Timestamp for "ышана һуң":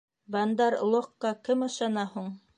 1.71-2.35